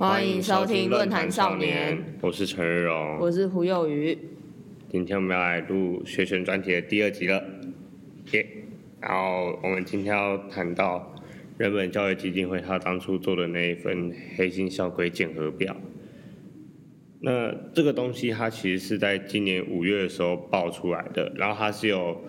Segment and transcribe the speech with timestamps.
[0.00, 4.16] 欢迎收听论坛少年，我是陈日荣，我是胡幼瑜。
[4.88, 7.44] 今天我们要来录学生专题的第二集了，
[8.32, 8.46] 耶！
[8.98, 11.14] 然后我们今天要谈到
[11.58, 15.76] 人本教育基金会他当初做的那一份黑心校规检核表。
[17.20, 22.24] 那这个东西它其实是在今年五月的时候爆出来的，然后它是有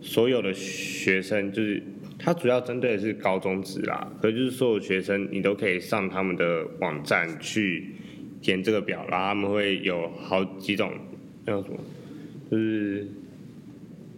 [0.00, 1.82] 所有的学生，就是
[2.22, 7.94] 它主要针对的是高中职啦，可就是所有学生你都可以上他们的网站去
[8.42, 10.92] 填这个表，然后他们会有好几种
[11.46, 11.78] 叫什么，
[12.50, 13.06] 就是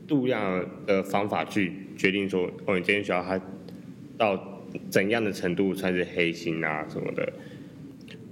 [0.08, 3.40] 度量的方法去决定说，哦，你这间学校它
[4.18, 7.32] 到怎样的程度算是黑心啊什么的。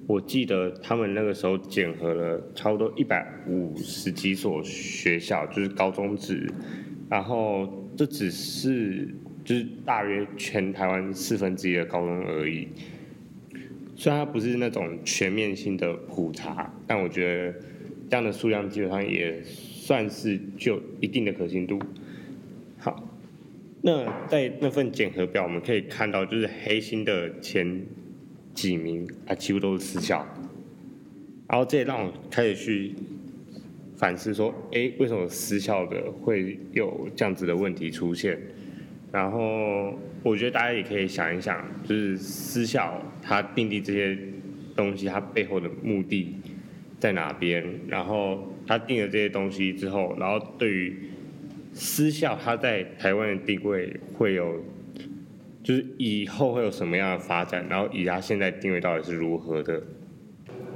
[0.06, 6.52] 我记得他们那个时候检核了差不多一百五十几所学校，就是高中职，
[7.08, 9.08] 然后这只是
[9.56, 12.68] 是大约全台湾四分之一的高中而已。
[13.96, 17.58] 虽然它不是那种全面性的普查，但我觉得
[18.08, 21.78] 这样的数量基本上也算是就一定的可信度。
[22.78, 23.08] 好，
[23.82, 27.82] 那在那份检核表我们可以看到，就是黑心的前。
[28.52, 30.26] 几名啊，几乎都是私校，
[31.48, 32.92] 然后这也让我开始去
[33.96, 38.36] 反思说，哎，为什么私校的会有这样子的问题出现？
[39.12, 44.18] 然后我觉得大家也可以想一想，就是私校它订立这些
[44.76, 46.36] 东西，它背后的目的
[46.98, 47.64] 在哪边？
[47.88, 50.96] 然后他定了这些东西之后，然后对于
[51.72, 54.62] 私校它在台湾的地位会有。
[55.62, 59.80] 就是以后会有什么样的发展，然后以他现在定位到底是如何的。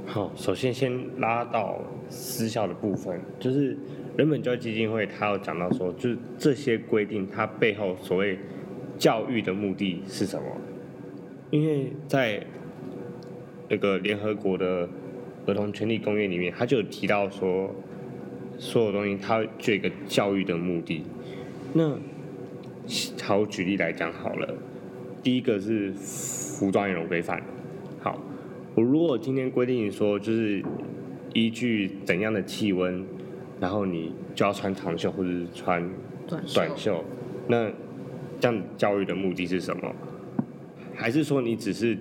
[0.05, 3.75] 好，首先先拉到私校的部分，就是
[4.17, 8.37] 人本教育基金会，他有讲到说，就是这些规定它背后所谓
[8.97, 10.45] 教育的目的是什么？
[11.51, 12.41] 因为在
[13.67, 14.87] 那个联合国的
[15.45, 17.75] 儿童权利公约里面，他就有提到说，
[18.57, 21.03] 所有东西它就一个教育的目的。
[21.73, 21.97] 那
[23.21, 24.55] 好，举例来讲好了。
[25.21, 27.43] 第一个是服装有规范。
[27.99, 28.21] 好，
[28.75, 30.63] 我如果今天规定说，就是
[31.33, 33.03] 依据怎样的气温，
[33.59, 35.89] 然后你就要穿长袖或者是穿
[36.53, 37.03] 短袖，
[37.47, 37.71] 那
[38.39, 39.93] 这样教育的目的是什么？
[40.93, 41.95] 还是说你只是，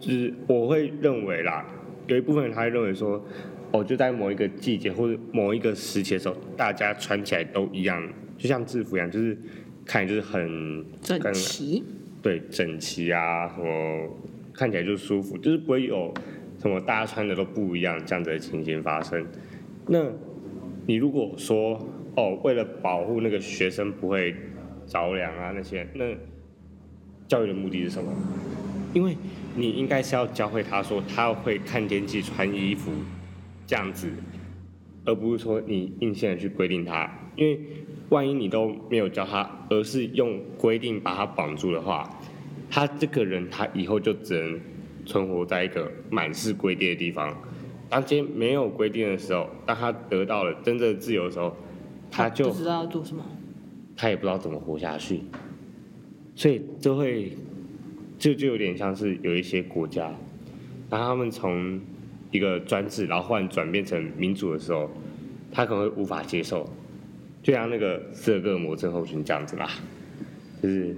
[0.00, 1.64] 就是我会认为啦，
[2.06, 3.22] 有一部分人他会认为说，
[3.70, 8.06] 哦，就在某一个季节或者某一个时期的时候，大家穿起来都一样，
[8.36, 9.36] 就像制服一样，就是
[9.84, 11.82] 看就是很整齐。
[12.20, 14.08] 对，整齐啊，什么
[14.52, 16.12] 看起来就舒服，就是不会有
[16.58, 19.26] 什么大家穿的都不一样这样子的情形发生。
[19.88, 20.04] 那
[20.86, 21.78] 你如果说
[22.16, 24.34] 哦，为了保护那个学生不会
[24.86, 26.04] 着凉啊那些，那
[27.26, 28.12] 教育的目的是什么？
[28.94, 29.16] 因为
[29.56, 32.90] 你应该是要教会他说他会看天气穿衣服
[33.66, 34.10] 这样子，
[35.04, 37.60] 而不是说你硬性的去规定他，因为。
[38.08, 42.20] 万一你都没有教他，而是用规定把他绑住的话，
[42.68, 44.60] 他这个人他以后就只能
[45.06, 47.34] 存活在一个满是规定的地方。
[47.92, 51.54] 当今天没有规定的时候，当他得到了真正的自由的时候，
[52.10, 53.22] 他就不知道要做什么，
[53.94, 55.20] 他也不知道怎么活下去。
[56.34, 57.36] 所以就会
[58.18, 60.10] 就就有点像是有一些国家，
[60.88, 61.78] 当他们从
[62.30, 64.90] 一个专制，然后换转变成民主的时候，
[65.52, 66.66] 他可能会无法接受。
[67.42, 69.68] 就像那个斯德哥尔摩症候群这样子啦，
[70.62, 70.96] 就是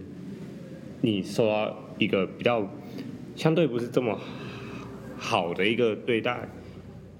[1.00, 2.64] 你受到一个比较
[3.34, 4.16] 相对不是这么
[5.18, 6.48] 好的一个对待，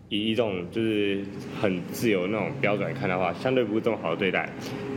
[0.09, 1.25] 以一种就是
[1.61, 4.49] 很自由那种标准来看的话，相对不是这么好的对待，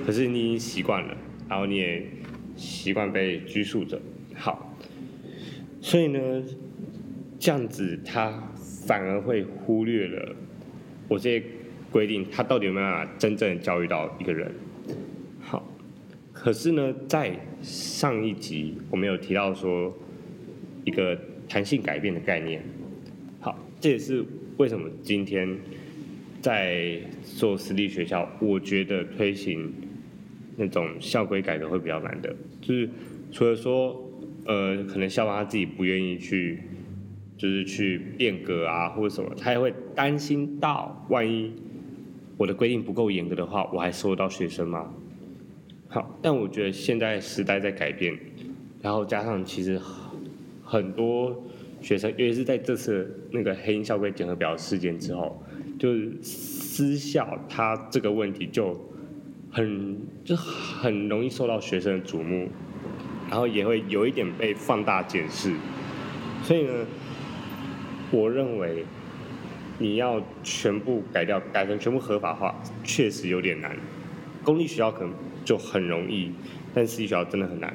[0.06, 1.18] 可是你已经习惯了，
[1.50, 2.06] 然后你也
[2.56, 4.02] 习惯被拘束着，
[4.36, 4.76] 好，
[5.82, 6.44] 所以呢，
[7.40, 8.52] 这样子他
[8.86, 10.36] 反而会忽略了
[11.08, 11.44] 我这些。
[11.90, 14.52] 规定他到底有没有办法真正教育到一个人？
[15.40, 15.66] 好，
[16.34, 19.98] 可是呢，在上一集我们有提到说
[20.84, 21.18] 一个
[21.48, 22.62] 弹性改变的概念。
[23.40, 24.24] 好，这也是
[24.58, 25.56] 为什么今天
[26.42, 29.72] 在做私立学校，我觉得推行
[30.56, 32.90] 那种校规改革会比较难的，就是
[33.32, 34.04] 除了说
[34.46, 36.60] 呃，可能校方他自己不愿意去，
[37.38, 41.52] 就是去变革啊或者什么，他也会担心到万一。
[42.38, 44.92] 我的规定不够严格的话，我还收得到学生吗？
[45.88, 48.18] 好，但我觉得现在时代在改变，
[48.82, 49.80] 然后加上其实
[50.64, 51.44] 很多
[51.88, 55.42] 学生，尤其是在这次那个黑鹰校规检核表事件之后，
[55.80, 58.78] 就是私校它这个问题就
[59.50, 62.50] 很就很容易受到学生的瞩目，
[63.30, 65.56] 然后也会有一点被放大检视，
[66.44, 66.86] 所以呢，
[68.12, 68.84] 我认为
[69.80, 73.74] 你要全部改掉，改成全部合法化，确实有点难。
[74.44, 75.14] 公立学校可能
[75.46, 76.34] 就很容易，
[76.74, 77.74] 但私立学校真的很难。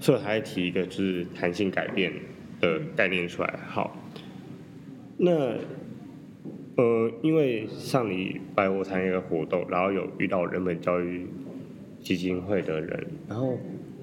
[0.00, 2.12] 所以我才提一个就是弹性改变
[2.60, 3.58] 的概念出来。
[3.66, 3.96] 好，
[5.16, 5.56] 那
[6.76, 11.26] 呃，因为上礼拜我参加一个活动，然后有遇到人本教育
[12.00, 13.58] 基金会的人，然后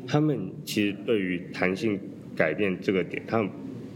[0.07, 1.99] 他们其实对于弹性
[2.35, 3.49] 改变这个点，他们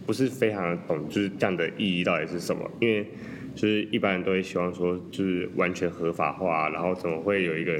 [0.05, 2.69] 不是非常懂，就是这样的意义到底是什么？
[2.79, 3.05] 因为
[3.53, 7.77] 就是一般人都会希望说，就是完全合法化，然后怎么会有一个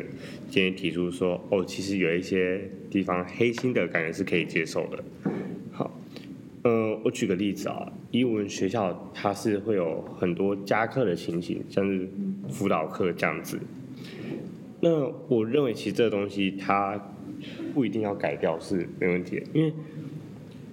[0.49, 5.03] 今天提出说，哦，其实有一些地方黑心的感觉是可以接受的。
[6.63, 12.09] 好，呃，我举个例子啊，以我们学校它是会有很多加课的情形，像是
[12.49, 13.59] 辅导课这样子。
[14.79, 16.99] 那我认为其实这个东西它
[17.73, 19.73] 不一定要改掉是没问题的，因为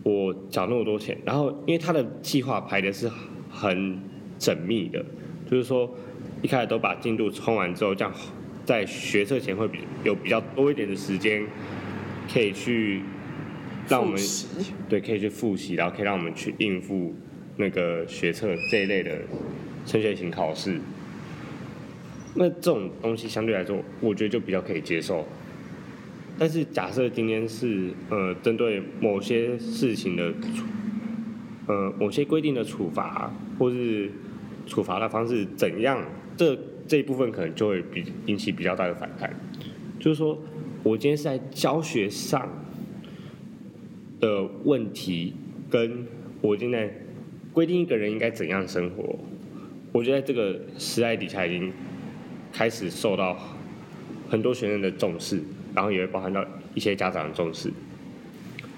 [0.03, 3.11] 我缴那么多钱，然后因为他的计划排的是
[3.51, 3.99] 很
[4.39, 5.05] 缜密的，
[5.51, 5.91] 就是说
[6.43, 8.13] 一开始都把进度冲完之后，这样
[8.65, 11.45] 在学测前会比有比较多一点的时间
[12.33, 13.03] 可以去
[13.89, 14.21] 让我们
[14.89, 17.15] 对可以去复习，然后可以让我们去应付
[17.57, 19.19] 那个学测这一类的
[19.87, 20.81] 升学型考试。
[22.35, 25.27] 那这种东西相对来说，我觉得就比较可以接受。
[26.39, 30.65] 但是假设今天是呃针对某些事情的处，
[31.67, 34.09] 呃某些规定的处罚，或是
[34.67, 36.01] 处罚的方式怎样，
[36.37, 36.57] 这
[36.87, 39.35] 这一部分可能就会比引起比较大的反弹。
[39.99, 40.39] 就是说
[40.85, 42.49] 我今天是在教学上
[44.21, 45.35] 的问题，
[45.71, 46.07] 跟
[46.41, 46.91] 我现在
[47.53, 49.19] 规定一个人应该怎样生活，
[49.93, 51.73] 我觉得这个时代底下已经
[52.53, 53.37] 开始受到
[54.29, 55.41] 很多学生的重视，
[55.75, 56.45] 然后也会包含到
[56.75, 57.73] 一些家长的重视。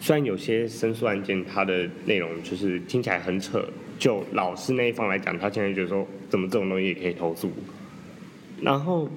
[0.00, 3.62] 虽然有些申诉案件它的内容就是听起来很扯，
[3.98, 7.50] 就老师那一方来讲，他现在觉得说怎么这种东西也可以投诉。
[8.62, 9.08] 然后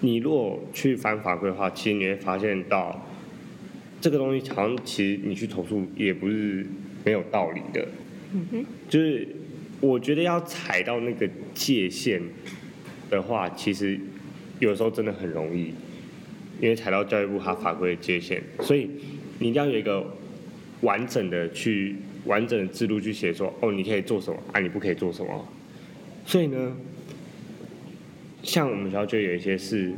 [0.00, 3.04] 你如果去翻法规的话，其实你会发现到
[4.04, 6.66] 这个东西好像其实你去投诉也不是
[7.06, 7.88] 没有道理的。
[8.34, 9.26] 嗯哼，就是
[9.80, 12.20] 我觉得要踩到那个界限
[13.08, 13.98] 的话，其实
[14.58, 15.72] 有时候真的很容易，
[16.60, 18.90] 因为踩到教育部它法规的界限，所以
[19.38, 20.06] 你一定要有一个
[20.82, 21.96] 完整的去
[22.26, 25.48] 完整的制度去写说，哦，你可以做什么，啊，你不可以做什么。
[26.26, 26.76] 所以呢，
[28.42, 29.94] 像我们学校就有一些是，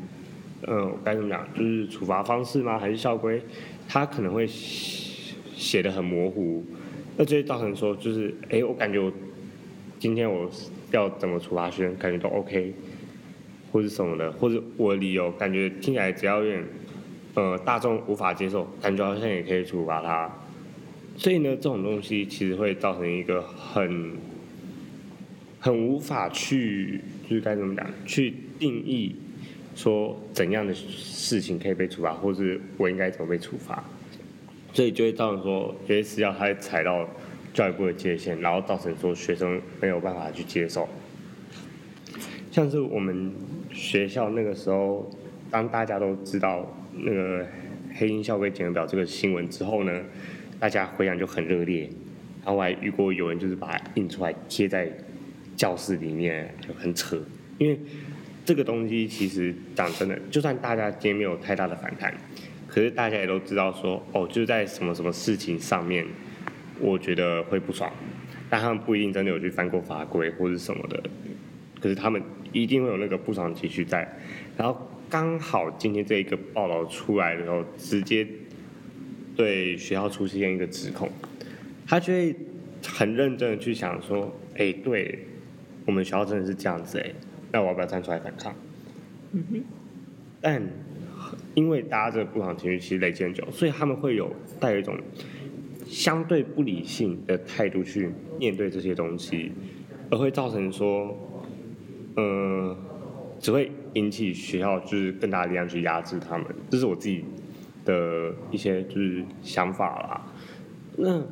[0.67, 2.79] 嗯，该怎么讲，就是处罚方式吗？
[2.79, 3.41] 还是校规？
[3.89, 6.65] 他可能会写写的很模糊，
[7.17, 9.13] 那就会造成说，就是，哎，我感觉我
[9.99, 10.51] 今天我
[10.91, 12.75] 要怎么处罚学生，感觉都 OK，
[13.71, 16.65] 或者什么的，或者我理由感觉听起来只要有点，
[17.35, 20.31] 呃，大众无法接受，感觉好像也可以处罚他。
[21.17, 24.13] 所以呢，这种东西其实会造成一个很
[25.61, 29.17] 很无法去，就是该怎么讲，去定义
[29.77, 33.85] 说怎样的事情可以被处罚，或是我应该怎么被处罚。
[34.73, 37.09] 所以就会造成说，有些私教他会踩到
[37.55, 40.89] 教育部的界限，然后造成说学生没有办法去接受。
[42.51, 43.33] 像是我们
[43.71, 45.11] 学校那个时候，
[45.51, 47.47] 当大家都知道那个
[47.95, 50.03] 黑鹰校规检核表这个新闻之后呢，
[50.59, 51.89] 大家回响就很热烈。
[52.45, 54.91] 然后我还遇过有人就是把它印出来贴在
[55.57, 57.19] 教室里面，就很扯。
[57.59, 57.79] 因为
[58.47, 62.15] 这个东西其实讲真的，就算大家今天没有太大的反弹，
[62.69, 66.07] 可是大家也都知道说，哦，就是在什么什么事情上面，
[66.79, 67.93] 我觉得会不爽，
[68.49, 71.03] 但他们不一定真的有去翻过法规或者什么的，
[71.81, 72.23] 可是他们
[72.53, 74.17] 一定会有那个不爽情绪在，
[74.57, 78.25] 然后刚好今天这一个报道出来的时候，直接
[79.35, 81.11] 对学校出现一个指控，
[81.85, 82.37] 他就会
[82.87, 85.27] 很认真的去想说，哎，对
[85.85, 87.11] 我们学校真的是这样子哎，
[87.57, 88.55] 那我要不要站出来反抗？
[89.33, 89.65] 嗯哼，
[90.43, 90.63] 但
[91.55, 94.95] 因为大家这个不爽情绪其实累积很久，所以他们会有带有一种
[95.87, 99.53] 相对不理性的态度去面对这些东西，
[100.11, 101.17] 而会造成说，
[102.17, 102.77] 呃，
[103.41, 107.25] 只会引起学校就是更大的力量去压制他们，这是我自己
[107.87, 110.27] 的一些就是想法啦。
[110.99, 111.23] 那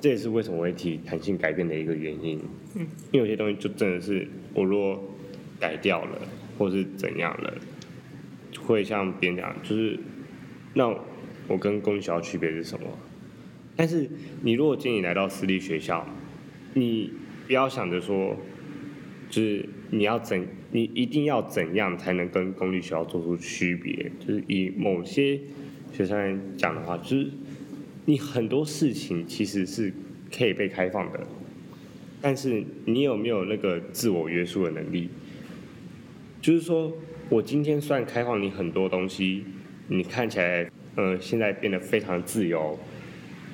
[0.00, 2.40] 这也是为什么我会提弹性改变的一个原因。
[2.74, 5.00] 嗯，因为有些东西就真的是我如果
[5.62, 6.18] 改掉了，
[6.58, 7.54] 或是怎样了，
[8.66, 9.96] 会像别人讲，就是
[10.74, 10.92] 那
[11.46, 12.88] 我跟公立学校区别是什么？
[13.76, 14.10] 但是
[14.42, 16.04] 你如果建议来到私立学校，
[16.74, 17.12] 你
[17.46, 18.36] 不要想着说，
[19.30, 24.10] 就是你要怎，你一定要怎样才能跟公立学校做出区别？
[24.18, 25.38] 就是以某些
[25.92, 27.30] 学生来讲的话，就是
[28.06, 29.92] 你很多事情其实是
[30.36, 31.20] 可以被开放的。
[32.20, 35.08] 但是你有没有那个自我约束的能力？
[36.42, 36.92] 就是说
[37.28, 39.44] 我今天虽然开放你很多东西，
[39.86, 42.76] 你看起来呃现在变得非常自由，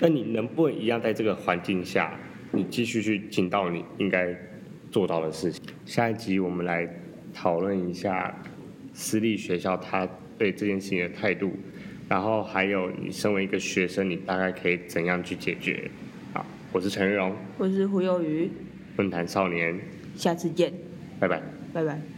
[0.01, 2.19] 那你能不能一样在这个环境下，
[2.51, 4.35] 你继续去尽到你应该
[4.91, 5.63] 做到的事情？
[5.85, 6.89] 下一集我们来
[7.35, 8.35] 讨论一下
[8.95, 11.53] 私立学校他对这件事情的态度，
[12.09, 15.91] 然后还有你身为一个学生，你大概可以怎样去解决？
[16.33, 18.51] 好，我是陈玉荣，我是胡幼瑜，
[18.97, 19.79] 论坛少年，
[20.17, 20.73] 下次见，
[21.21, 21.43] 拜拜。
[21.75, 22.18] 拜拜。